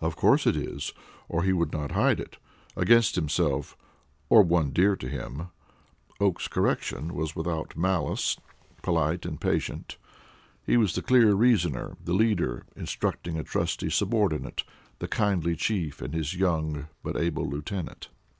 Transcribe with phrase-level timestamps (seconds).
[0.00, 0.92] "Of course it is,
[1.28, 2.38] or he would not hide it;
[2.76, 3.76] against himself,
[4.28, 5.50] or one dear to him."
[6.18, 8.36] Oakes's correction was without malice,
[8.82, 9.96] polite and patient.
[10.66, 14.64] He was the clear reasoner, the leader, instructing a trusty subordinate
[14.98, 18.08] the kindly Chief and his young, but able lieutenant.